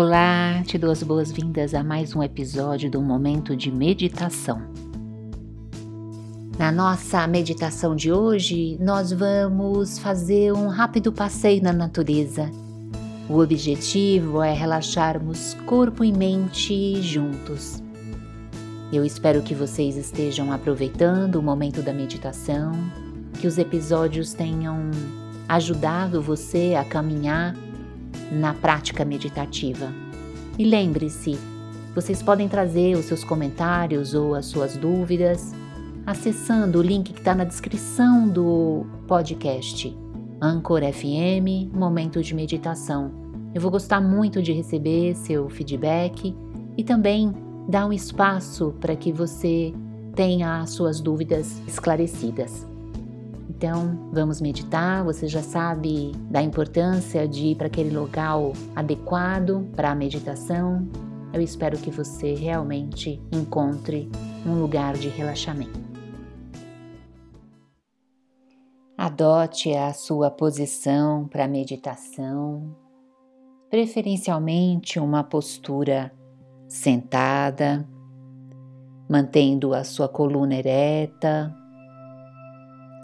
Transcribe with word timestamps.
Olá, 0.00 0.62
te 0.64 0.78
dou 0.78 0.92
as 0.92 1.02
boas-vindas 1.02 1.74
a 1.74 1.82
mais 1.82 2.14
um 2.14 2.22
episódio 2.22 2.88
do 2.88 3.02
Momento 3.02 3.56
de 3.56 3.68
Meditação. 3.68 4.62
Na 6.56 6.70
nossa 6.70 7.26
meditação 7.26 7.96
de 7.96 8.12
hoje, 8.12 8.78
nós 8.80 9.10
vamos 9.10 9.98
fazer 9.98 10.52
um 10.52 10.68
rápido 10.68 11.12
passeio 11.12 11.60
na 11.64 11.72
natureza. 11.72 12.48
O 13.28 13.40
objetivo 13.40 14.40
é 14.40 14.52
relaxarmos 14.52 15.54
corpo 15.66 16.04
e 16.04 16.12
mente 16.12 17.02
juntos. 17.02 17.82
Eu 18.92 19.04
espero 19.04 19.42
que 19.42 19.52
vocês 19.52 19.96
estejam 19.96 20.52
aproveitando 20.52 21.40
o 21.40 21.42
momento 21.42 21.82
da 21.82 21.92
meditação, 21.92 22.70
que 23.40 23.48
os 23.48 23.58
episódios 23.58 24.32
tenham 24.32 24.92
ajudado 25.48 26.22
você 26.22 26.76
a 26.78 26.84
caminhar 26.84 27.56
na 28.30 28.54
prática 28.54 29.04
meditativa. 29.04 29.92
E 30.58 30.64
lembre-se, 30.64 31.38
vocês 31.94 32.22
podem 32.22 32.48
trazer 32.48 32.96
os 32.96 33.06
seus 33.06 33.24
comentários 33.24 34.14
ou 34.14 34.34
as 34.34 34.46
suas 34.46 34.76
dúvidas 34.76 35.54
acessando 36.06 36.78
o 36.78 36.82
link 36.82 37.12
que 37.12 37.18
está 37.18 37.34
na 37.34 37.44
descrição 37.44 38.26
do 38.26 38.86
podcast 39.06 39.94
Anchor 40.40 40.80
FM 40.80 41.70
Momento 41.74 42.22
de 42.22 42.34
Meditação. 42.34 43.12
Eu 43.54 43.60
vou 43.60 43.70
gostar 43.70 44.00
muito 44.00 44.40
de 44.40 44.52
receber 44.52 45.14
seu 45.14 45.48
feedback 45.48 46.34
e 46.76 46.84
também 46.84 47.34
dar 47.68 47.86
um 47.86 47.92
espaço 47.92 48.74
para 48.80 48.96
que 48.96 49.12
você 49.12 49.74
tenha 50.14 50.60
as 50.60 50.70
suas 50.70 51.00
dúvidas 51.00 51.60
esclarecidas. 51.66 52.66
Então, 53.58 54.08
vamos 54.12 54.40
meditar. 54.40 55.02
Você 55.02 55.26
já 55.26 55.42
sabe 55.42 56.12
da 56.30 56.40
importância 56.40 57.26
de 57.26 57.48
ir 57.48 57.56
para 57.56 57.66
aquele 57.66 57.90
local 57.90 58.52
adequado 58.76 59.68
para 59.74 59.90
a 59.90 59.96
meditação. 59.96 60.88
Eu 61.32 61.40
espero 61.40 61.76
que 61.76 61.90
você 61.90 62.34
realmente 62.34 63.20
encontre 63.32 64.08
um 64.46 64.60
lugar 64.60 64.94
de 64.94 65.08
relaxamento. 65.08 65.76
Adote 68.96 69.74
a 69.74 69.92
sua 69.92 70.30
posição 70.30 71.26
para 71.26 71.48
meditação, 71.48 72.76
preferencialmente 73.68 75.00
uma 75.00 75.24
postura 75.24 76.12
sentada, 76.68 77.84
mantendo 79.10 79.74
a 79.74 79.82
sua 79.82 80.08
coluna 80.08 80.54
ereta, 80.54 81.52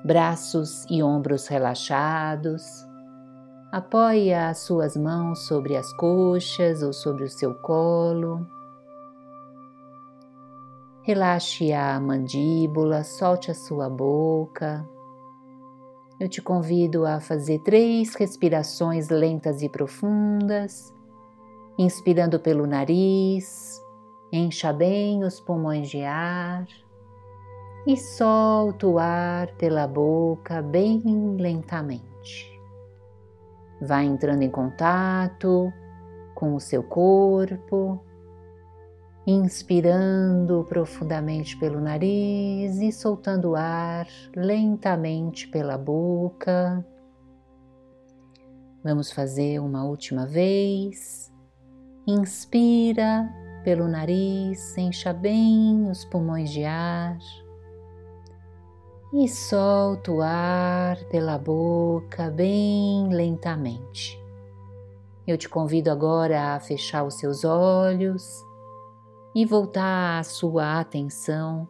braços 0.04 0.84
e 0.90 1.02
ombros 1.02 1.46
relaxados. 1.46 2.62
Apoie 3.72 4.34
as 4.34 4.58
suas 4.58 4.96
mãos 4.96 5.46
sobre 5.46 5.76
as 5.76 5.90
coxas 5.94 6.82
ou 6.82 6.92
sobre 6.92 7.24
o 7.24 7.28
seu 7.28 7.54
colo. 7.54 8.46
Relaxe 11.02 11.72
a 11.72 11.98
mandíbula, 11.98 13.02
solte 13.02 13.50
a 13.50 13.54
sua 13.54 13.88
boca. 13.88 14.86
Eu 16.20 16.28
te 16.28 16.40
convido 16.40 17.06
a 17.06 17.18
fazer 17.18 17.60
três 17.60 18.14
respirações 18.14 19.08
lentas 19.08 19.62
e 19.62 19.68
profundas, 19.68 20.94
inspirando 21.76 22.38
pelo 22.38 22.66
nariz, 22.66 23.82
encha 24.30 24.72
bem 24.72 25.24
os 25.24 25.40
pulmões 25.40 25.90
de 25.90 26.02
ar 26.02 26.66
e 27.86 27.96
solta 27.96 28.86
o 28.86 28.98
ar 28.98 29.48
pela 29.56 29.86
boca 29.86 30.62
bem 30.62 31.02
lentamente. 31.38 32.50
Vai 33.80 34.06
entrando 34.06 34.42
em 34.42 34.50
contato 34.50 35.70
com 36.34 36.54
o 36.54 36.60
seu 36.60 36.82
corpo, 36.82 38.00
inspirando 39.26 40.64
profundamente 40.68 41.58
pelo 41.58 41.80
nariz 41.80 42.78
e 42.78 42.90
soltando 42.90 43.50
o 43.50 43.56
ar 43.56 44.06
lentamente 44.34 45.46
pela 45.48 45.76
boca. 45.76 46.84
Vamos 48.82 49.12
fazer 49.12 49.60
uma 49.60 49.84
última 49.84 50.26
vez. 50.26 51.32
Inspira 52.06 53.30
pelo 53.62 53.88
nariz, 53.88 54.76
encha 54.76 55.12
bem 55.12 55.90
os 55.90 56.04
pulmões 56.04 56.50
de 56.50 56.64
ar 56.64 57.18
e 59.16 59.28
solta 59.28 60.10
o 60.10 60.20
ar 60.20 60.96
pela 61.04 61.38
boca 61.38 62.28
bem 62.30 63.08
lentamente. 63.10 64.20
Eu 65.24 65.38
te 65.38 65.48
convido 65.48 65.88
agora 65.88 66.54
a 66.54 66.60
fechar 66.60 67.04
os 67.04 67.14
seus 67.14 67.44
olhos 67.44 68.44
e 69.32 69.46
voltar 69.46 70.18
a 70.18 70.24
sua 70.24 70.80
atenção 70.80 71.68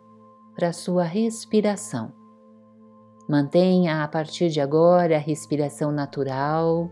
para 0.54 0.68
a 0.68 0.72
sua 0.72 1.04
respiração. 1.04 2.14
Mantenha 3.28 4.02
a 4.02 4.08
partir 4.08 4.48
de 4.48 4.60
agora 4.60 5.16
a 5.16 5.20
respiração 5.20 5.92
natural, 5.92 6.90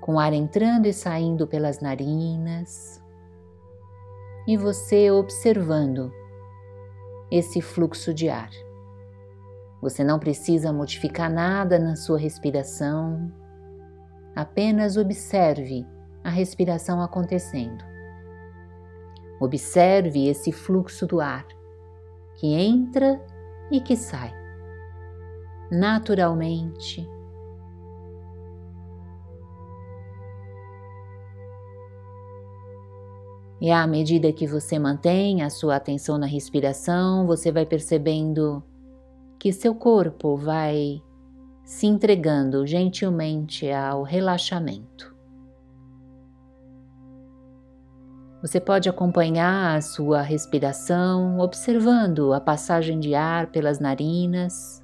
com 0.00 0.18
ar 0.18 0.32
entrando 0.32 0.86
e 0.86 0.92
saindo 0.94 1.46
pelas 1.46 1.80
narinas, 1.80 2.98
e 4.48 4.56
você 4.56 5.10
observando 5.10 6.10
esse 7.32 7.62
fluxo 7.62 8.12
de 8.12 8.28
ar. 8.28 8.50
Você 9.80 10.04
não 10.04 10.18
precisa 10.18 10.70
modificar 10.70 11.32
nada 11.32 11.78
na 11.78 11.96
sua 11.96 12.18
respiração, 12.18 13.32
apenas 14.36 14.98
observe 14.98 15.86
a 16.22 16.28
respiração 16.28 17.00
acontecendo. 17.00 17.82
Observe 19.40 20.28
esse 20.28 20.52
fluxo 20.52 21.06
do 21.06 21.22
ar 21.22 21.46
que 22.36 22.48
entra 22.52 23.18
e 23.70 23.80
que 23.80 23.96
sai 23.96 24.30
naturalmente 25.70 27.08
E 33.62 33.70
à 33.70 33.86
medida 33.86 34.32
que 34.32 34.44
você 34.44 34.76
mantém 34.76 35.40
a 35.40 35.48
sua 35.48 35.76
atenção 35.76 36.18
na 36.18 36.26
respiração, 36.26 37.28
você 37.28 37.52
vai 37.52 37.64
percebendo 37.64 38.60
que 39.38 39.52
seu 39.52 39.72
corpo 39.72 40.36
vai 40.36 41.00
se 41.64 41.86
entregando 41.86 42.66
gentilmente 42.66 43.70
ao 43.70 44.02
relaxamento. 44.02 45.14
Você 48.42 48.58
pode 48.58 48.88
acompanhar 48.88 49.76
a 49.76 49.80
sua 49.80 50.22
respiração 50.22 51.38
observando 51.38 52.32
a 52.32 52.40
passagem 52.40 52.98
de 52.98 53.14
ar 53.14 53.46
pelas 53.52 53.78
narinas. 53.78 54.82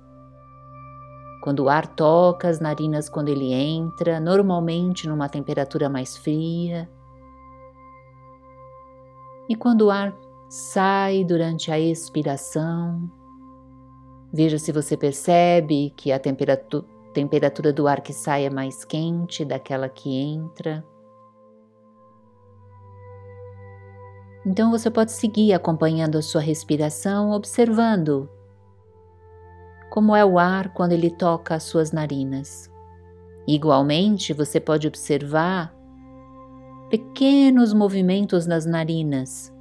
Quando 1.42 1.64
o 1.64 1.68
ar 1.68 1.84
toca 1.84 2.48
as 2.48 2.60
narinas 2.60 3.08
quando 3.08 3.28
ele 3.28 3.52
entra, 3.52 4.20
normalmente 4.20 5.08
numa 5.08 5.28
temperatura 5.28 5.88
mais 5.88 6.16
fria 6.16 6.88
e 9.48 9.56
quando 9.56 9.82
o 9.82 9.90
ar 9.90 10.14
sai 10.48 11.24
durante 11.24 11.70
a 11.70 11.78
expiração, 11.78 13.10
veja 14.32 14.58
se 14.58 14.72
você 14.72 14.96
percebe 14.96 15.90
que 15.96 16.12
a 16.12 16.18
temperatura, 16.18 16.86
temperatura 17.14 17.72
do 17.72 17.88
ar 17.88 18.00
que 18.00 18.12
sai 18.12 18.44
é 18.44 18.50
mais 18.50 18.84
quente 18.84 19.44
daquela 19.44 19.88
que 19.88 20.14
entra. 20.14 20.84
Então 24.46 24.70
você 24.70 24.90
pode 24.90 25.12
seguir 25.12 25.52
acompanhando 25.52 26.16
a 26.16 26.22
sua 26.22 26.40
respiração, 26.40 27.32
observando 27.32 28.28
como 29.90 30.14
é 30.14 30.24
o 30.24 30.38
ar 30.38 30.72
quando 30.72 30.92
ele 30.92 31.10
toca 31.10 31.54
as 31.54 31.64
suas 31.64 31.92
narinas. 31.92 32.70
Igualmente, 33.46 34.32
você 34.32 34.60
pode 34.60 34.86
observar 34.86 35.74
pequenos 36.88 37.74
movimentos 37.74 38.46
nas 38.46 38.64
narinas. 38.64 39.54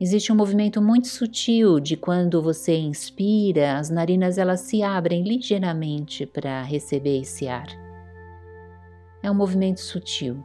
Existe 0.00 0.32
um 0.32 0.34
movimento 0.34 0.80
muito 0.80 1.08
sutil 1.08 1.78
de 1.78 1.94
quando 1.94 2.40
você 2.40 2.74
inspira, 2.76 3.76
as 3.76 3.90
narinas 3.90 4.38
elas 4.38 4.60
se 4.60 4.82
abrem 4.82 5.22
ligeiramente 5.22 6.24
para 6.24 6.62
receber 6.62 7.20
esse 7.20 7.48
ar. 7.48 7.66
É 9.22 9.30
um 9.30 9.34
movimento 9.34 9.80
sutil. 9.80 10.42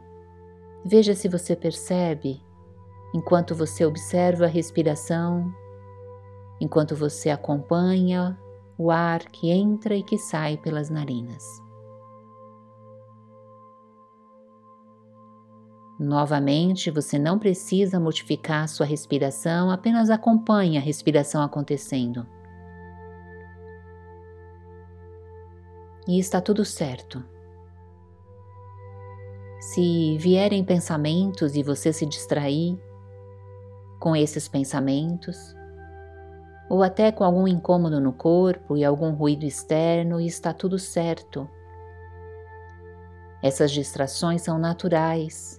Veja 0.84 1.14
se 1.14 1.26
você 1.26 1.56
percebe 1.56 2.40
enquanto 3.14 3.54
você 3.54 3.86
observa 3.86 4.44
a 4.44 4.48
respiração, 4.48 5.50
enquanto 6.60 6.94
você 6.94 7.30
acompanha 7.30 8.38
o 8.76 8.90
ar 8.90 9.20
que 9.20 9.50
entra 9.50 9.96
e 9.96 10.02
que 10.02 10.18
sai 10.18 10.58
pelas 10.58 10.90
narinas. 10.90 11.42
Novamente, 15.98 16.92
você 16.92 17.18
não 17.18 17.40
precisa 17.40 17.98
modificar 17.98 18.68
sua 18.68 18.86
respiração, 18.86 19.68
apenas 19.68 20.10
acompanhe 20.10 20.78
a 20.78 20.80
respiração 20.80 21.42
acontecendo. 21.42 22.24
E 26.06 26.18
está 26.18 26.40
tudo 26.40 26.64
certo. 26.64 27.22
Se 29.60 30.16
vierem 30.18 30.64
pensamentos 30.64 31.56
e 31.56 31.64
você 31.64 31.92
se 31.92 32.06
distrair 32.06 32.78
com 33.98 34.14
esses 34.14 34.46
pensamentos, 34.46 35.36
ou 36.70 36.82
até 36.82 37.10
com 37.10 37.24
algum 37.24 37.48
incômodo 37.48 38.00
no 38.00 38.12
corpo 38.12 38.76
e 38.76 38.84
algum 38.84 39.10
ruído 39.10 39.44
externo, 39.44 40.20
está 40.20 40.52
tudo 40.52 40.78
certo. 40.78 41.48
Essas 43.42 43.72
distrações 43.72 44.42
são 44.42 44.58
naturais, 44.58 45.57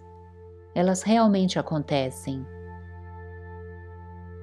elas 0.80 1.04
realmente 1.04 1.60
acontecem. 1.60 2.48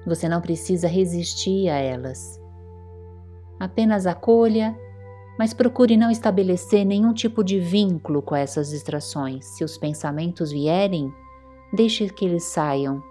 Você 0.05 0.29
não 0.29 0.39
precisa 0.39 0.87
resistir 0.87 1.67
a 1.67 1.77
elas. 1.77 2.39
Apenas 3.59 4.05
acolha, 4.05 4.77
mas 5.39 5.51
procure 5.51 5.97
não 5.97 6.11
estabelecer 6.11 6.85
nenhum 6.85 7.11
tipo 7.11 7.43
de 7.43 7.59
vínculo 7.59 8.21
com 8.21 8.35
essas 8.35 8.69
distrações. 8.69 9.45
Se 9.45 9.63
os 9.63 9.79
pensamentos 9.79 10.51
vierem, 10.51 11.11
deixe 11.73 12.07
que 12.07 12.25
eles 12.25 12.43
saiam, 12.43 13.01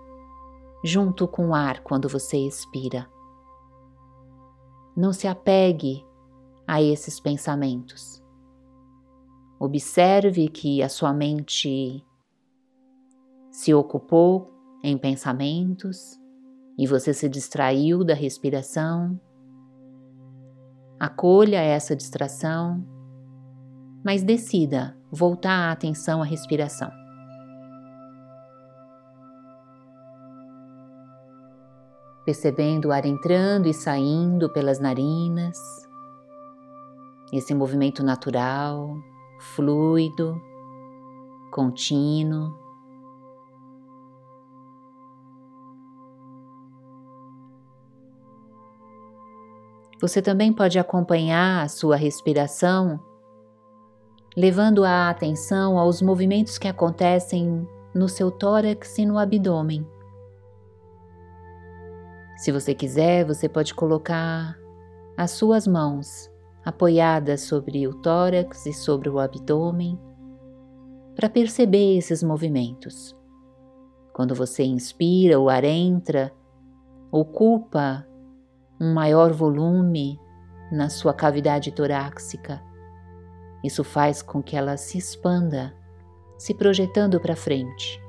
junto 0.84 1.26
com 1.26 1.48
o 1.48 1.54
ar 1.54 1.80
quando 1.80 2.08
você 2.08 2.36
expira. 2.36 3.08
Não 4.96 5.12
se 5.12 5.26
apegue 5.26 6.06
a 6.64 6.80
esses 6.80 7.18
pensamentos. 7.18 8.22
Observe 9.58 10.46
que 10.46 10.80
a 10.80 10.88
sua 10.88 11.12
mente 11.12 12.05
se 13.56 13.72
ocupou 13.72 14.52
em 14.84 14.98
pensamentos 14.98 16.20
e 16.78 16.86
você 16.86 17.14
se 17.14 17.26
distraiu 17.26 18.04
da 18.04 18.12
respiração. 18.12 19.18
Acolha 21.00 21.62
essa 21.62 21.96
distração, 21.96 22.86
mas 24.04 24.22
decida 24.22 24.94
voltar 25.10 25.70
a 25.70 25.72
atenção 25.72 26.20
à 26.20 26.24
respiração. 26.26 26.90
percebendo 32.26 32.88
o 32.88 32.92
ar 32.92 33.06
entrando 33.06 33.68
e 33.68 33.72
saindo 33.72 34.50
pelas 34.50 34.80
narinas, 34.80 35.56
esse 37.32 37.54
movimento 37.54 38.02
natural, 38.02 38.96
fluido, 39.54 40.36
contínuo. 41.52 42.65
Você 50.00 50.20
também 50.20 50.52
pode 50.52 50.78
acompanhar 50.78 51.64
a 51.64 51.68
sua 51.68 51.96
respiração, 51.96 53.00
levando 54.36 54.84
a 54.84 55.08
atenção 55.08 55.78
aos 55.78 56.02
movimentos 56.02 56.58
que 56.58 56.68
acontecem 56.68 57.66
no 57.94 58.08
seu 58.08 58.30
tórax 58.30 58.98
e 58.98 59.06
no 59.06 59.18
abdômen. 59.18 59.86
Se 62.36 62.52
você 62.52 62.74
quiser, 62.74 63.24
você 63.24 63.48
pode 63.48 63.74
colocar 63.74 64.54
as 65.16 65.30
suas 65.30 65.66
mãos 65.66 66.30
apoiadas 66.62 67.40
sobre 67.42 67.88
o 67.88 67.94
tórax 67.94 68.66
e 68.66 68.72
sobre 68.74 69.08
o 69.08 69.18
abdômen 69.18 69.98
para 71.14 71.30
perceber 71.30 71.96
esses 71.96 72.22
movimentos. 72.22 73.16
Quando 74.12 74.34
você 74.34 74.64
inspira, 74.64 75.40
o 75.40 75.48
ar 75.48 75.64
entra, 75.64 76.30
ocupa 77.10 78.06
um 78.80 78.92
maior 78.92 79.32
volume 79.32 80.20
na 80.70 80.88
sua 80.88 81.14
cavidade 81.14 81.72
torácica. 81.72 82.62
Isso 83.64 83.82
faz 83.82 84.22
com 84.22 84.42
que 84.42 84.56
ela 84.56 84.76
se 84.76 84.98
expanda, 84.98 85.74
se 86.36 86.54
projetando 86.54 87.20
para 87.20 87.36
frente. 87.36 88.00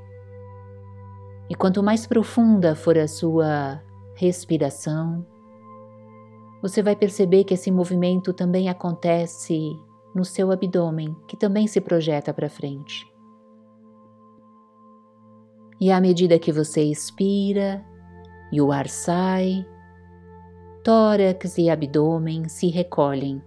E 1.50 1.56
quanto 1.56 1.82
mais 1.82 2.06
profunda 2.06 2.76
for 2.76 2.98
a 2.98 3.08
sua 3.08 3.82
respiração, 4.16 5.26
você 6.62 6.82
vai 6.82 6.96
perceber 6.96 7.44
que 7.44 7.54
esse 7.54 7.72
movimento 7.72 8.34
também 8.34 8.68
acontece 8.68 9.80
no 10.14 10.26
seu 10.26 10.52
abdômen, 10.52 11.16
que 11.28 11.38
também 11.38 11.68
se 11.68 11.80
projeta 11.80 12.34
para 12.34 12.50
frente. 12.50 13.06
E 15.80 15.92
à 15.92 16.02
medida 16.02 16.40
que 16.40 16.52
você 16.52 16.84
expira 16.84 17.86
e 18.52 18.60
o 18.60 18.72
ar 18.72 18.88
sai, 18.88 19.66
tórax 20.88 21.58
e 21.58 21.70
abdômen 21.70 22.48
se 22.48 22.70
recolhem. 22.70 23.44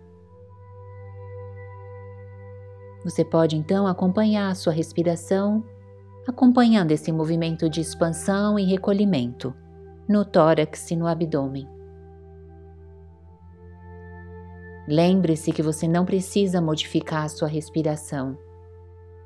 Você 3.02 3.24
pode 3.24 3.56
então 3.56 3.86
acompanhar 3.86 4.54
sua 4.54 4.74
respiração, 4.74 5.64
acompanhando 6.28 6.90
esse 6.90 7.10
movimento 7.10 7.66
de 7.70 7.80
expansão 7.80 8.58
e 8.58 8.64
recolhimento 8.64 9.54
no 10.06 10.22
tórax 10.22 10.90
e 10.90 10.96
no 10.96 11.06
abdômen. 11.06 11.66
Lembre-se 14.86 15.50
que 15.50 15.62
você 15.62 15.88
não 15.88 16.04
precisa 16.04 16.60
modificar 16.60 17.24
a 17.24 17.28
sua 17.30 17.48
respiração. 17.48 18.36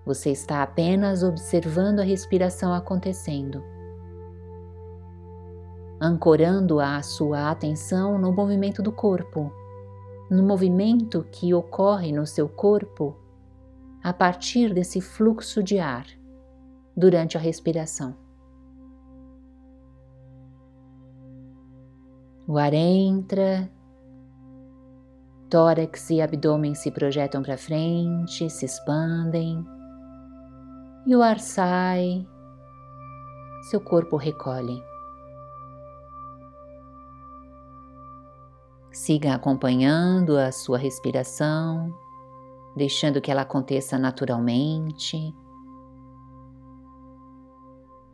Você 0.06 0.30
está 0.30 0.62
apenas 0.62 1.24
observando 1.24 1.98
a 1.98 2.04
respiração 2.04 2.72
acontecendo, 2.72 3.60
ancorando 6.04 6.80
a 6.80 7.00
sua 7.00 7.50
atenção 7.50 8.18
no 8.18 8.30
movimento 8.30 8.82
do 8.82 8.92
corpo, 8.92 9.50
no 10.30 10.42
movimento 10.42 11.26
que 11.32 11.54
ocorre 11.54 12.12
no 12.12 12.26
seu 12.26 12.46
corpo 12.46 13.16
a 14.02 14.12
partir 14.12 14.74
desse 14.74 15.00
fluxo 15.00 15.62
de 15.62 15.78
ar 15.78 16.06
durante 16.94 17.38
a 17.38 17.40
respiração. 17.40 18.14
O 22.46 22.58
ar 22.58 22.74
entra, 22.74 23.70
tórax 25.48 26.10
e 26.10 26.20
abdômen 26.20 26.74
se 26.74 26.90
projetam 26.90 27.42
para 27.42 27.56
frente, 27.56 28.50
se 28.50 28.66
expandem, 28.66 29.64
e 31.06 31.16
o 31.16 31.22
ar 31.22 31.40
sai, 31.40 32.26
seu 33.70 33.80
corpo 33.80 34.16
recolhe. 34.18 34.93
Siga 38.94 39.34
acompanhando 39.34 40.38
a 40.38 40.52
sua 40.52 40.78
respiração, 40.78 41.92
deixando 42.76 43.20
que 43.20 43.28
ela 43.28 43.42
aconteça 43.42 43.98
naturalmente 43.98 45.34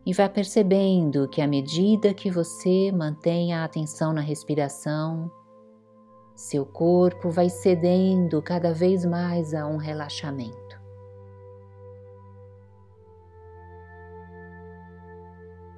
e 0.06 0.12
vá 0.14 0.26
percebendo 0.26 1.28
que 1.28 1.42
à 1.42 1.46
medida 1.46 2.14
que 2.14 2.30
você 2.30 2.90
mantém 2.90 3.52
a 3.52 3.62
atenção 3.62 4.10
na 4.14 4.22
respiração, 4.22 5.30
seu 6.34 6.64
corpo 6.64 7.28
vai 7.28 7.50
cedendo 7.50 8.40
cada 8.40 8.72
vez 8.72 9.04
mais 9.04 9.52
a 9.52 9.66
um 9.66 9.76
relaxamento. 9.76 10.80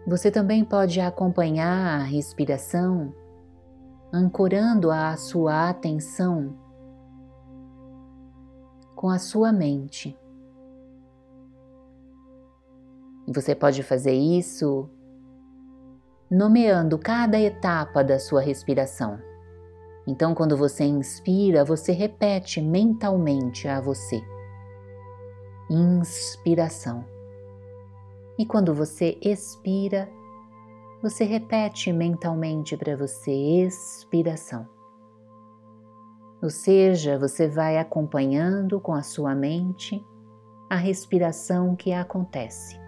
Você 0.06 0.30
também 0.30 0.64
pode 0.64 1.00
acompanhar 1.00 2.00
a 2.00 2.04
respiração 2.04 3.12
ancorando 4.12 4.90
a 4.90 5.16
sua 5.16 5.70
atenção 5.70 6.54
com 8.94 9.08
a 9.08 9.18
sua 9.18 9.52
mente. 9.52 10.16
E 13.26 13.32
você 13.32 13.54
pode 13.54 13.82
fazer 13.82 14.12
isso 14.12 14.88
nomeando 16.30 16.98
cada 16.98 17.40
etapa 17.40 18.04
da 18.04 18.18
sua 18.18 18.40
respiração. 18.40 19.18
Então, 20.06 20.34
quando 20.34 20.56
você 20.56 20.84
inspira, 20.84 21.64
você 21.64 21.92
repete 21.92 22.60
mentalmente 22.60 23.66
a 23.68 23.80
você: 23.80 24.20
inspiração. 25.70 27.04
E 28.38 28.44
quando 28.44 28.74
você 28.74 29.16
expira, 29.22 30.08
você 31.02 31.24
repete 31.24 31.92
mentalmente 31.92 32.76
para 32.76 32.96
você: 32.96 33.32
expiração. 33.32 34.66
Ou 36.40 36.48
seja, 36.48 37.18
você 37.18 37.48
vai 37.48 37.78
acompanhando 37.78 38.80
com 38.80 38.94
a 38.94 39.02
sua 39.02 39.34
mente 39.34 40.04
a 40.70 40.76
respiração 40.76 41.76
que 41.76 41.92
acontece. 41.92 42.80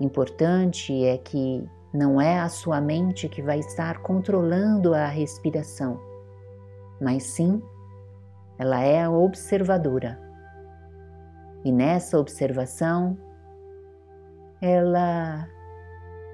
Importante 0.00 1.04
é 1.04 1.18
que 1.18 1.68
não 1.92 2.20
é 2.20 2.38
a 2.38 2.48
sua 2.48 2.80
mente 2.80 3.28
que 3.28 3.42
vai 3.42 3.58
estar 3.58 3.98
controlando 3.98 4.94
a 4.94 5.06
respiração, 5.06 6.00
mas 7.00 7.24
sim 7.24 7.60
ela 8.58 8.80
é 8.80 9.02
a 9.02 9.10
observadora. 9.10 10.20
E 11.64 11.72
nessa 11.72 12.18
observação, 12.18 13.16
ela 14.60 15.48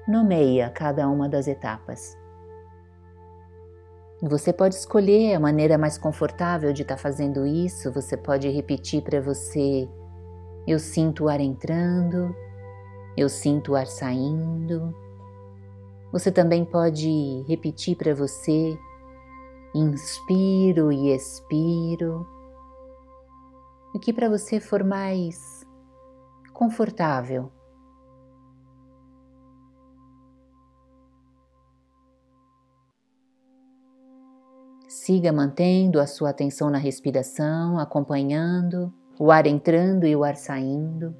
nomeia 0.07 0.69
cada 0.69 1.07
uma 1.07 1.29
das 1.29 1.47
etapas. 1.47 2.17
Você 4.21 4.53
pode 4.53 4.75
escolher 4.75 5.35
a 5.35 5.39
maneira 5.39 5.77
mais 5.77 5.97
confortável 5.97 6.71
de 6.73 6.81
estar 6.81 6.95
tá 6.95 7.01
fazendo 7.01 7.45
isso. 7.45 7.91
Você 7.91 8.15
pode 8.15 8.49
repetir 8.49 9.03
para 9.03 9.21
você: 9.21 9.87
Eu 10.65 10.79
sinto 10.79 11.25
o 11.25 11.29
ar 11.29 11.39
entrando, 11.39 12.35
eu 13.17 13.29
sinto 13.29 13.73
o 13.73 13.75
ar 13.75 13.87
saindo. 13.87 14.95
Você 16.11 16.31
também 16.31 16.63
pode 16.63 17.43
repetir 17.47 17.97
para 17.97 18.15
você: 18.15 18.77
Inspiro 19.75 20.91
e 20.91 21.13
expiro. 21.13 22.25
O 23.93 23.99
que 23.99 24.11
para 24.13 24.29
você 24.29 24.59
for 24.59 24.83
mais 24.83 25.65
confortável. 26.53 27.51
Siga 35.05 35.31
mantendo 35.31 35.99
a 35.99 36.07
sua 36.07 36.31
atenção 36.31 36.67
na 36.67 36.79
respiração, 36.79 37.77
acompanhando 37.77 38.91
o 39.19 39.29
ar 39.29 39.45
entrando 39.45 40.07
e 40.07 40.15
o 40.15 40.23
ar 40.23 40.35
saindo. 40.35 41.15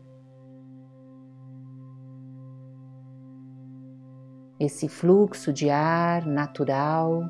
Esse 4.59 4.89
fluxo 4.89 5.53
de 5.53 5.69
ar 5.69 6.25
natural. 6.25 7.21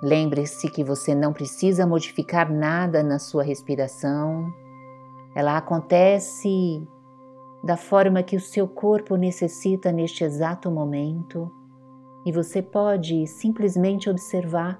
Lembre-se 0.00 0.70
que 0.70 0.84
você 0.84 1.12
não 1.12 1.32
precisa 1.32 1.84
modificar 1.84 2.52
nada 2.52 3.02
na 3.02 3.18
sua 3.18 3.42
respiração, 3.42 4.46
ela 5.34 5.56
acontece 5.56 6.86
da 7.64 7.78
forma 7.78 8.22
que 8.22 8.36
o 8.36 8.40
seu 8.40 8.68
corpo 8.68 9.16
necessita 9.16 9.90
neste 9.90 10.22
exato 10.22 10.70
momento 10.70 11.50
e 12.26 12.30
você 12.30 12.60
pode 12.60 13.26
simplesmente 13.26 14.10
observar. 14.10 14.78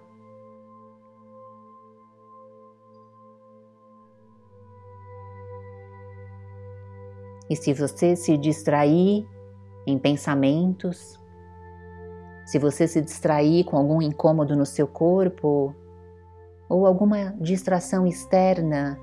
E 7.48 7.56
se 7.56 7.72
você 7.72 8.14
se 8.14 8.36
distrair 8.36 9.26
em 9.86 9.98
pensamentos, 9.98 11.18
se 12.44 12.58
você 12.58 12.86
se 12.86 13.00
distrair 13.00 13.64
com 13.64 13.78
algum 13.78 14.02
incômodo 14.02 14.54
no 14.54 14.66
seu 14.66 14.86
corpo 14.86 15.74
ou 16.68 16.86
alguma 16.86 17.34
distração 17.40 18.06
externa, 18.06 18.98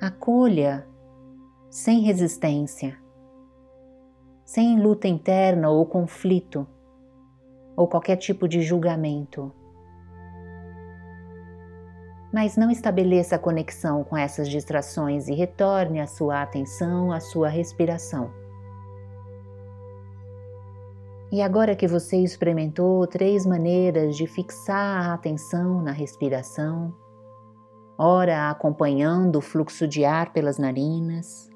acolha 0.00 0.86
sem 1.74 2.02
resistência, 2.02 2.96
sem 4.44 4.80
luta 4.80 5.08
interna 5.08 5.70
ou 5.70 5.84
conflito, 5.84 6.64
ou 7.76 7.88
qualquer 7.88 8.14
tipo 8.14 8.46
de 8.46 8.62
julgamento. 8.62 9.52
Mas 12.32 12.56
não 12.56 12.70
estabeleça 12.70 13.40
conexão 13.40 14.04
com 14.04 14.16
essas 14.16 14.48
distrações 14.48 15.26
e 15.26 15.34
retorne 15.34 16.00
a 16.00 16.06
sua 16.06 16.42
atenção 16.42 17.10
à 17.10 17.18
sua 17.18 17.48
respiração. 17.48 18.30
E 21.32 21.42
agora 21.42 21.74
que 21.74 21.88
você 21.88 22.18
experimentou 22.18 23.04
três 23.08 23.44
maneiras 23.44 24.16
de 24.16 24.28
fixar 24.28 25.10
a 25.10 25.14
atenção 25.14 25.82
na 25.82 25.90
respiração, 25.90 26.94
ora 27.98 28.48
acompanhando 28.48 29.40
o 29.40 29.42
fluxo 29.42 29.88
de 29.88 30.04
ar 30.04 30.32
pelas 30.32 30.56
narinas, 30.56 31.52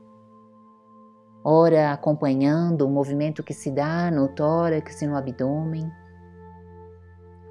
ora 1.51 1.93
acompanhando 1.93 2.83
o 2.83 2.91
movimento 2.91 3.43
que 3.43 3.55
se 3.55 3.71
dá 3.71 4.11
no 4.11 4.29
tórax 4.29 5.01
e 5.01 5.07
no 5.07 5.17
abdômen, 5.17 5.91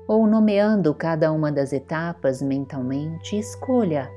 ou 0.07 0.27
nomeando 0.27 0.93
cada 0.93 1.31
uma 1.31 1.51
das 1.51 1.73
etapas 1.73 2.39
mentalmente, 2.39 3.37
escolha 3.37 4.07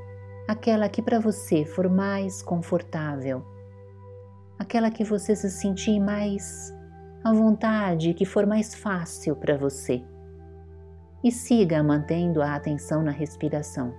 aquela 0.46 0.87
que 0.87 1.00
para 1.00 1.18
você 1.18 1.64
for 1.64 1.88
mais 1.88 2.42
confortável, 2.42 3.42
aquela 4.58 4.90
que 4.90 5.02
você 5.02 5.34
se 5.34 5.49
sentir 5.49 5.99
mais 5.99 6.75
à 7.25 7.32
vontade, 7.32 8.12
que 8.12 8.26
for 8.26 8.46
mais 8.46 8.75
fácil 8.75 9.34
para 9.34 9.56
você. 9.56 10.04
E 11.25 11.32
siga 11.32 11.82
mantendo 11.82 12.42
a 12.42 12.54
atenção 12.54 13.02
na 13.02 13.10
respiração. 13.10 13.94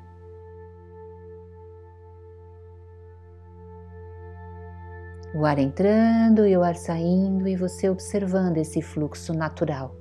O 5.34 5.46
ar 5.46 5.60
entrando 5.60 6.46
e 6.46 6.58
o 6.58 6.64
ar 6.64 6.76
saindo 6.76 7.48
e 7.48 7.56
você 7.56 7.90
observando 7.90 8.58
esse 8.58 8.82
fluxo 8.82 9.34
natural. 9.34 9.96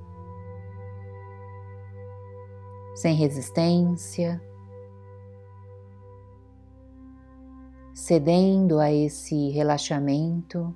Sem 2.96 3.14
resistência, 3.14 4.42
cedendo 7.94 8.80
a 8.80 8.92
esse 8.92 9.50
relaxamento, 9.50 10.74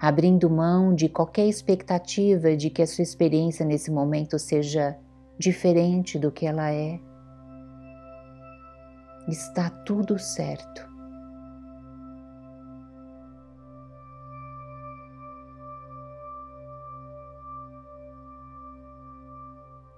abrindo 0.00 0.50
mão 0.50 0.94
de 0.94 1.08
qualquer 1.08 1.46
expectativa 1.46 2.56
de 2.56 2.68
que 2.68 2.82
a 2.82 2.86
sua 2.86 3.02
experiência 3.02 3.64
nesse 3.64 3.90
momento 3.90 4.38
seja 4.38 4.98
diferente 5.38 6.18
do 6.18 6.32
que 6.32 6.46
ela 6.46 6.72
é. 6.72 6.98
Está 9.28 9.70
tudo 9.70 10.18
certo. 10.18 10.95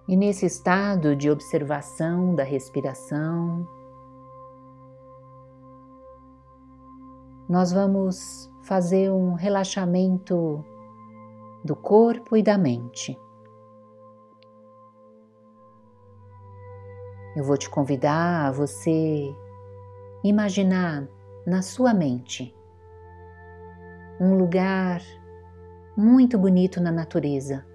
E 0.08 0.16
nesse 0.16 0.46
estado 0.46 1.14
de 1.14 1.30
observação 1.30 2.34
da 2.34 2.42
respiração, 2.42 3.68
nós 7.46 7.70
vamos 7.72 8.50
fazer 8.62 9.10
um 9.10 9.34
relaxamento 9.34 10.64
do 11.62 11.76
corpo 11.76 12.38
e 12.38 12.42
da 12.42 12.56
mente. 12.56 13.20
Eu 17.36 17.44
vou 17.44 17.58
te 17.58 17.68
convidar 17.68 18.46
a 18.46 18.50
você 18.50 19.30
imaginar 20.24 21.06
na 21.46 21.60
sua 21.60 21.92
mente 21.92 22.56
um 24.18 24.38
lugar 24.38 25.02
muito 25.94 26.38
bonito 26.38 26.80
na 26.80 26.90
natureza 26.90 27.67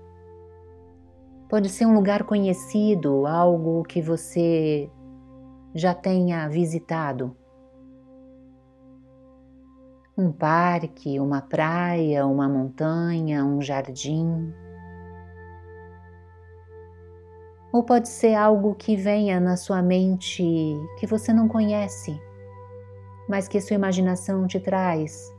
Pode 1.54 1.70
ser 1.70 1.86
um 1.86 1.94
lugar 1.94 2.24
conhecido, 2.24 3.28
algo 3.28 3.84
que 3.84 4.02
você 4.02 4.90
já 5.76 5.94
tenha 5.94 6.50
visitado. 6.50 7.38
Um 10.18 10.32
parque, 10.32 11.20
uma 11.20 11.44
praia, 11.44 12.26
uma 12.26 12.50
montanha, 12.50 13.46
um 13.46 13.62
jardim. 13.62 14.52
Ou 17.72 17.84
pode 17.84 18.10
ser 18.10 18.34
algo 18.34 18.74
que 18.74 18.96
venha 18.96 19.40
na 19.40 19.56
sua 19.56 19.80
mente 19.80 20.44
que 21.00 21.06
você 21.06 21.32
não 21.32 21.48
conhece, 21.48 22.20
mas 23.30 23.48
que 23.48 23.62
sua 23.62 23.76
imaginação 23.76 24.48
te 24.48 24.60
traz 24.60 25.32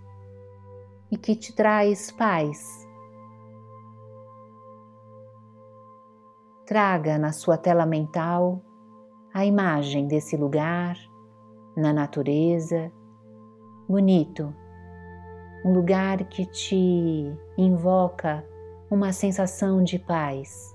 e 1.11 1.17
que 1.17 1.35
te 1.35 1.53
traz 1.53 2.13
paz 2.13 2.84
Traga 6.67 7.19
na 7.19 7.31
sua 7.31 7.59
tela 7.59 7.85
mental 7.85 8.59
a 9.35 9.45
imagem 9.45 10.07
desse 10.07 10.35
lugar 10.35 10.97
na 11.77 11.93
natureza, 11.93 12.91
bonito, 13.87 14.55
um 15.63 15.75
lugar 15.75 16.25
que 16.25 16.47
te 16.47 17.37
invoca 17.59 18.43
uma 18.91 19.13
sensação 19.13 19.85
de 19.85 19.99
paz, 19.99 20.75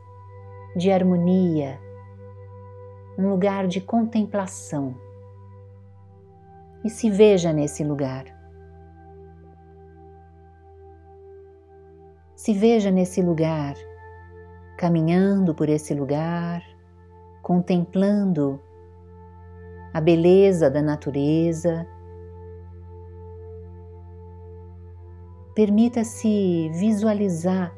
de 0.75 0.91
harmonia, 0.91 1.79
um 3.17 3.27
lugar 3.27 3.65
de 3.65 3.81
contemplação. 3.81 4.95
E 6.83 6.89
se 6.91 7.09
veja 7.09 7.51
nesse 7.51 7.83
lugar. 7.83 8.25
Se 12.35 12.53
veja 12.53 12.91
nesse 12.91 13.23
lugar 13.23 13.73
caminhando 14.79 15.53
por 15.53 15.67
esse 15.67 15.93
lugar, 15.93 16.63
contemplando 17.41 18.61
a 19.93 19.99
beleza 19.99 20.71
da 20.71 20.81
natureza. 20.81 21.85
Permita-se 25.53 26.69
visualizar 26.69 27.75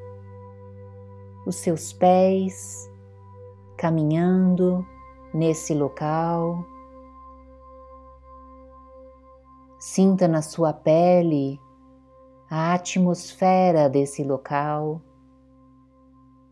os 1.47 1.55
seus 1.55 1.91
pés 1.91 2.87
caminhando 3.77 4.85
nesse 5.33 5.73
local. 5.73 6.63
Sinta 9.79 10.27
na 10.27 10.43
sua 10.43 10.71
pele 10.71 11.59
a 12.47 12.75
atmosfera 12.75 13.89
desse 13.89 14.23
local. 14.23 15.01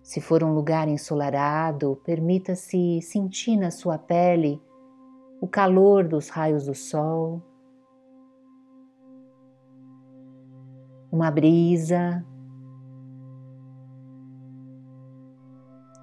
Se 0.09 0.19
for 0.19 0.43
um 0.43 0.55
lugar 0.55 0.87
ensolarado, 0.87 2.01
permita-se 2.03 2.99
sentir 2.99 3.55
na 3.55 3.69
sua 3.69 3.95
pele 3.95 4.59
o 5.39 5.47
calor 5.47 6.07
dos 6.07 6.29
raios 6.29 6.65
do 6.65 6.73
sol, 6.73 7.39
uma 11.11 11.29
brisa. 11.29 12.25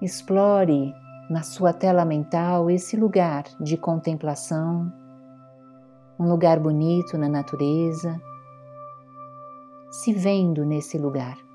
Explore 0.01 0.93
na 1.29 1.43
sua 1.43 1.73
tela 1.73 2.05
mental 2.05 2.69
esse 2.69 2.95
lugar 2.95 3.43
de 3.59 3.75
contemplação, 3.75 4.89
um 6.17 6.29
lugar 6.29 6.61
bonito 6.61 7.17
na 7.17 7.27
natureza, 7.27 8.17
se 9.91 10.13
vendo 10.13 10.63
nesse 10.63 10.97
lugar. 10.97 11.46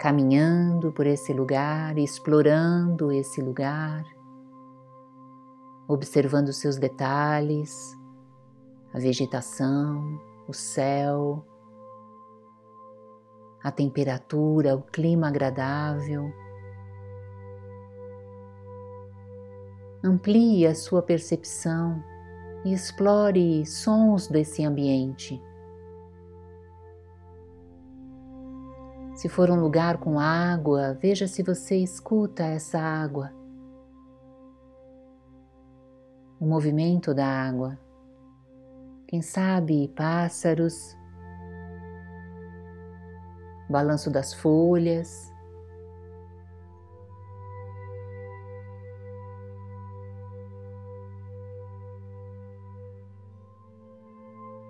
Caminhando 0.00 0.90
por 0.90 1.06
esse 1.06 1.30
lugar, 1.30 1.98
explorando 1.98 3.12
esse 3.12 3.42
lugar, 3.42 4.02
observando 5.86 6.54
seus 6.54 6.78
detalhes, 6.78 7.94
a 8.94 8.98
vegetação, 8.98 10.18
o 10.48 10.54
céu, 10.54 11.44
a 13.62 13.70
temperatura, 13.70 14.74
o 14.74 14.80
clima 14.80 15.28
agradável. 15.28 16.32
Amplie 20.02 20.66
a 20.66 20.74
sua 20.74 21.02
percepção 21.02 22.02
e 22.64 22.72
explore 22.72 23.66
sons 23.66 24.28
desse 24.28 24.64
ambiente. 24.64 25.38
Se 29.20 29.28
for 29.28 29.50
um 29.50 29.60
lugar 29.60 29.98
com 29.98 30.18
água, 30.18 30.94
veja 30.94 31.28
se 31.28 31.42
você 31.42 31.76
escuta 31.76 32.42
essa 32.42 32.80
água. 32.80 33.30
O 36.40 36.46
movimento 36.46 37.12
da 37.12 37.26
água. 37.26 37.78
Quem 39.06 39.20
sabe 39.20 39.88
pássaros, 39.88 40.96
balanço 43.68 44.10
das 44.10 44.32
folhas. 44.32 45.30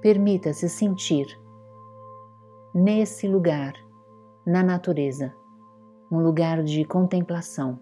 Permita-se 0.02 0.68
sentir 0.68 1.40
nesse 2.74 3.28
lugar, 3.28 3.74
na 4.50 4.64
natureza, 4.64 5.32
um 6.10 6.18
lugar 6.18 6.64
de 6.64 6.84
contemplação, 6.84 7.78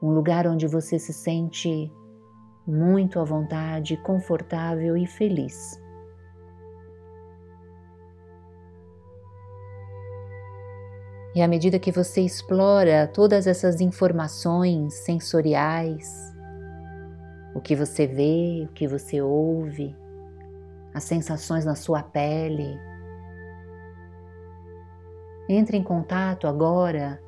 um 0.00 0.10
lugar 0.12 0.46
onde 0.46 0.68
você 0.68 1.00
se 1.00 1.12
sente 1.12 1.92
muito 2.64 3.18
à 3.18 3.24
vontade, 3.24 3.96
confortável 3.96 4.96
e 4.96 5.04
feliz. 5.04 5.82
E 11.34 11.42
à 11.42 11.48
medida 11.48 11.80
que 11.80 11.90
você 11.90 12.20
explora 12.20 13.10
todas 13.12 13.48
essas 13.48 13.80
informações 13.80 14.94
sensoriais, 14.94 16.08
o 17.52 17.60
que 17.60 17.74
você 17.74 18.06
vê, 18.06 18.64
o 18.70 18.72
que 18.72 18.86
você 18.86 19.20
ouve, 19.20 19.96
as 20.94 21.02
sensações 21.02 21.64
na 21.64 21.74
sua 21.74 22.00
pele. 22.00 22.78
Entre 25.48 25.76
em 25.76 25.82
contato 25.82 26.46
agora 26.46 27.22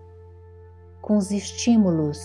com 1.02 1.16
os 1.16 1.30
estímulos 1.30 2.18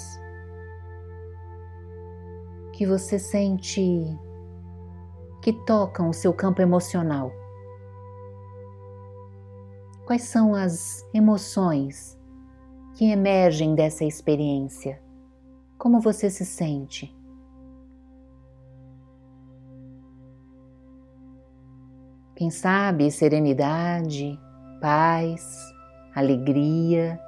que 2.74 2.86
você 2.86 3.20
sente 3.20 4.06
que 5.42 5.52
tocam 5.52 6.10
o 6.10 6.14
seu 6.14 6.34
campo 6.34 6.62
emocional. 6.62 7.32
Quais 10.06 10.24
são 10.24 10.56
as 10.56 11.08
emoções 11.14 12.20
que 12.96 13.06
emergem 13.06 13.76
dessa 13.76 14.06
experiência? 14.06 15.02
Como 15.78 16.00
você 16.00 16.30
se 16.30 16.46
sente? 16.46 17.16
Quem 22.36 22.50
sabe 22.50 23.12
serenidade, 23.12 24.40
paz, 24.82 25.44
alegria, 26.16 27.20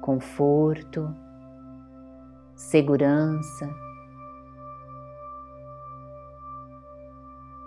conforto, 0.00 1.14
segurança, 2.54 3.68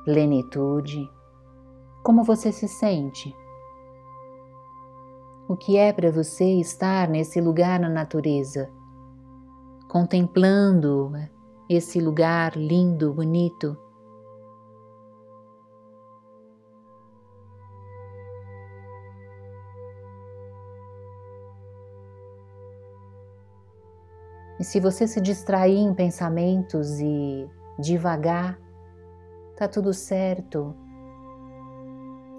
plenitude. 0.04 1.10
Como 2.04 2.24
você 2.24 2.52
se 2.52 2.68
sente? 2.68 3.36
O 5.48 5.56
que 5.56 5.78
é 5.78 5.94
para 5.94 6.12
você 6.12 6.60
estar 6.60 7.08
nesse 7.08 7.40
lugar 7.40 7.80
na 7.80 7.90
natureza, 7.90 8.70
contemplando 9.90 11.14
esse 11.70 12.02
lugar 12.02 12.58
lindo, 12.58 13.14
bonito? 13.14 13.78
E 24.60 24.64
se 24.64 24.80
você 24.80 25.08
se 25.08 25.22
distrair 25.22 25.78
em 25.78 25.94
pensamentos 25.94 27.00
e 27.00 27.48
devagar, 27.78 28.60
tá 29.56 29.68
tudo 29.68 29.94
certo. 29.94 30.74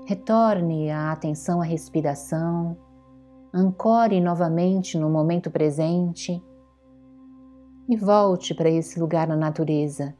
Retorne 0.05 0.91
a 0.91 1.13
atenção 1.13 1.61
à 1.61 1.65
respiração, 1.65 2.77
ancore 3.53 4.21
novamente 4.21 4.99
no 4.99 5.09
momento 5.09 5.51
presente 5.51 6.43
e 7.89 7.97
volte 7.97 8.55
para 8.55 8.69
esse 8.69 8.99
lugar 8.99 9.29
na 9.29 9.37
natureza. 9.37 10.15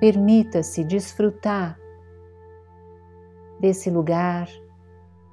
Permita-se 0.00 0.84
desfrutar 0.84 1.78
desse 3.60 3.90
lugar 3.90 4.48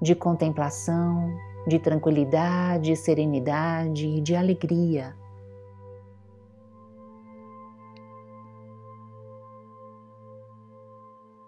de 0.02 0.16
contemplação, 0.16 1.30
de 1.68 1.80
tranquilidade, 1.80 2.96
serenidade 2.96 4.08
e 4.08 4.22
de 4.22 4.36
alegria. 4.36 5.19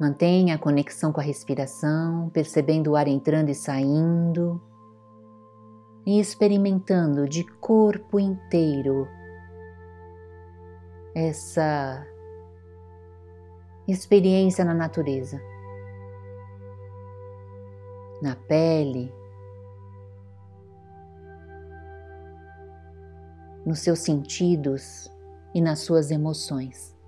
Mantenha 0.01 0.55
a 0.55 0.57
conexão 0.57 1.13
com 1.13 1.19
a 1.19 1.23
respiração, 1.23 2.27
percebendo 2.31 2.87
o 2.89 2.95
ar 2.95 3.07
entrando 3.07 3.49
e 3.49 3.53
saindo 3.53 4.59
e 6.07 6.19
experimentando 6.19 7.29
de 7.29 7.43
corpo 7.43 8.19
inteiro 8.19 9.07
essa 11.13 12.03
experiência 13.87 14.65
na 14.65 14.73
natureza, 14.73 15.39
na 18.23 18.35
pele, 18.35 19.13
nos 23.63 23.81
seus 23.81 23.99
sentidos 23.99 25.13
e 25.53 25.61
nas 25.61 25.77
suas 25.77 26.09
emoções. 26.09 26.99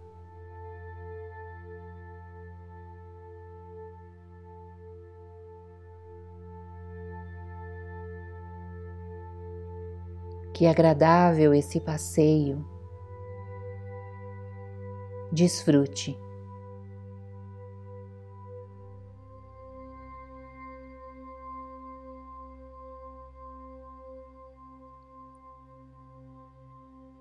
Que 10.54 10.68
agradável 10.68 11.54
esse 11.54 11.80
passeio. 11.80 12.64
Desfrute. 15.32 16.16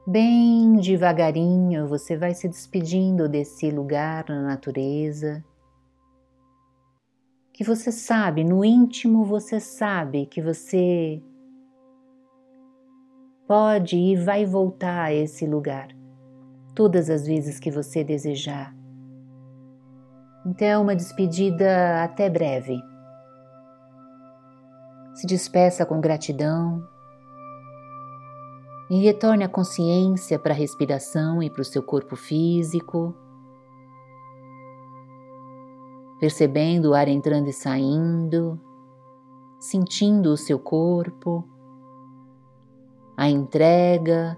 Bem 0.06 0.76
devagarinho 0.76 1.88
você 1.88 2.18
vai 2.18 2.34
se 2.34 2.46
despedindo 2.46 3.26
desse 3.26 3.70
lugar 3.70 4.28
na 4.28 4.42
natureza. 4.42 5.42
Que 7.50 7.64
você 7.64 7.90
sabe, 7.90 8.44
no 8.44 8.62
íntimo 8.62 9.24
você 9.24 9.58
sabe 9.58 10.26
que 10.26 10.42
você 10.42 11.22
pode 13.52 13.98
e 13.98 14.16
vai 14.16 14.46
voltar 14.46 15.02
a 15.02 15.12
esse 15.12 15.44
lugar 15.44 15.88
todas 16.74 17.10
as 17.10 17.26
vezes 17.26 17.60
que 17.60 17.70
você 17.70 18.02
desejar. 18.02 18.74
Então, 20.46 20.80
uma 20.80 20.96
despedida 20.96 22.02
até 22.02 22.30
breve. 22.30 22.80
Se 25.12 25.26
despeça 25.26 25.84
com 25.84 26.00
gratidão 26.00 26.82
e 28.90 29.02
retorne 29.04 29.44
a 29.44 29.50
consciência 29.50 30.38
para 30.38 30.54
a 30.54 30.56
respiração 30.56 31.42
e 31.42 31.50
para 31.50 31.60
o 31.60 31.66
seu 31.66 31.82
corpo 31.82 32.16
físico, 32.16 33.14
percebendo 36.18 36.92
o 36.92 36.94
ar 36.94 37.06
entrando 37.06 37.48
e 37.48 37.52
saindo, 37.52 38.58
sentindo 39.60 40.30
o 40.30 40.38
seu 40.38 40.58
corpo, 40.58 41.46
a 43.22 43.28
entrega 43.28 44.36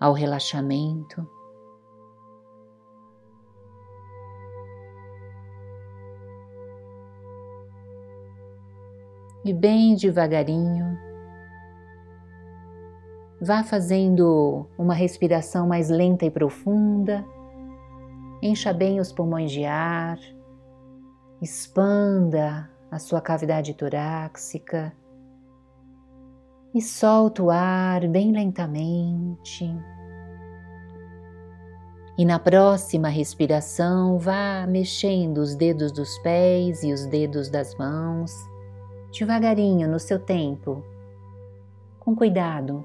ao 0.00 0.14
relaxamento. 0.14 1.28
E 9.44 9.52
bem 9.52 9.94
devagarinho, 9.96 10.96
Vá 13.40 13.62
fazendo 13.62 14.66
uma 14.76 14.94
respiração 14.94 15.68
mais 15.68 15.88
lenta 15.88 16.24
e 16.24 16.30
profunda. 16.30 17.24
Encha 18.42 18.72
bem 18.72 18.98
os 18.98 19.12
pulmões 19.12 19.52
de 19.52 19.64
ar. 19.64 20.18
Expanda 21.40 22.68
a 22.90 22.98
sua 22.98 23.20
cavidade 23.20 23.74
torácica. 23.74 24.92
E 26.74 26.82
solta 26.82 27.42
o 27.42 27.50
ar 27.50 28.06
bem 28.08 28.30
lentamente. 28.30 29.74
E 32.18 32.24
na 32.24 32.38
próxima 32.38 33.08
respiração, 33.08 34.18
vá 34.18 34.66
mexendo 34.66 35.38
os 35.38 35.54
dedos 35.54 35.92
dos 35.92 36.18
pés 36.18 36.82
e 36.82 36.92
os 36.92 37.06
dedos 37.06 37.48
das 37.48 37.74
mãos, 37.76 38.32
devagarinho 39.12 39.88
no 39.88 40.00
seu 40.00 40.18
tempo, 40.18 40.82
com 42.00 42.16
cuidado. 42.16 42.84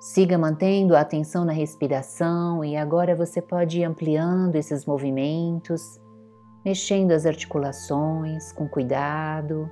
Siga 0.00 0.36
mantendo 0.38 0.96
a 0.96 1.00
atenção 1.00 1.44
na 1.44 1.52
respiração 1.52 2.64
e 2.64 2.76
agora 2.76 3.14
você 3.14 3.42
pode 3.42 3.80
ir 3.80 3.84
ampliando 3.84 4.56
esses 4.56 4.86
movimentos, 4.86 6.00
mexendo 6.64 7.12
as 7.12 7.26
articulações 7.26 8.52
com 8.52 8.66
cuidado. 8.66 9.68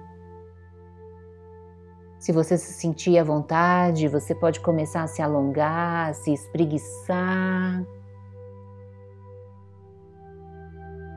Se 2.18 2.30
você 2.30 2.58
se 2.58 2.72
sentir 2.74 3.18
à 3.18 3.24
vontade, 3.24 4.06
você 4.06 4.34
pode 4.34 4.60
começar 4.60 5.02
a 5.02 5.06
se 5.06 5.22
alongar, 5.22 6.10
a 6.10 6.12
se 6.12 6.32
espreguiçar. 6.32 7.84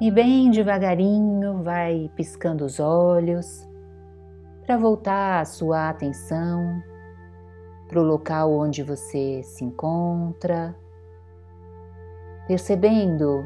E 0.01 0.09
bem 0.09 0.49
devagarinho 0.49 1.61
vai 1.61 2.09
piscando 2.15 2.65
os 2.65 2.79
olhos 2.79 3.67
para 4.65 4.77
voltar 4.77 5.41
a 5.41 5.45
sua 5.45 5.89
atenção 5.89 6.81
para 7.87 7.99
o 7.99 8.03
local 8.03 8.51
onde 8.51 8.81
você 8.81 9.41
se 9.43 9.63
encontra, 9.63 10.75
percebendo 12.47 13.45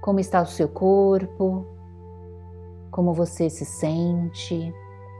como 0.00 0.20
está 0.20 0.40
o 0.42 0.46
seu 0.46 0.68
corpo, 0.68 1.66
como 2.90 3.12
você 3.12 3.48
se 3.50 3.64
sente, 3.64 4.72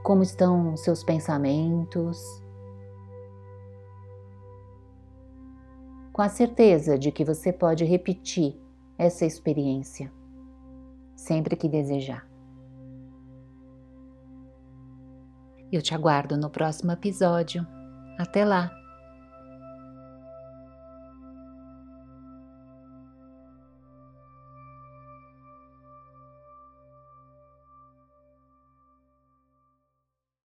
como 0.03 0.23
estão 0.23 0.77
seus 0.77 1.05
pensamentos. 1.05 2.21
Com 6.13 6.23
a 6.23 6.29
certeza 6.29 6.99
de 6.99 7.13
que 7.13 7.25
você 7.25 7.53
pode 7.53 7.85
repetir 7.85 8.61
essa 8.99 9.25
experiência 9.25 10.13
sempre 11.15 11.55
que 11.55 11.69
desejar. 11.69 12.27
Eu 15.71 15.81
te 15.81 15.95
aguardo 15.95 16.37
no 16.37 16.51
próximo 16.51 16.91
episódio. 16.91 17.65
Até 18.19 18.45
lá! 18.45 18.80